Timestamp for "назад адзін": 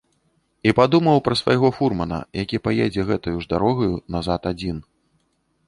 4.19-4.77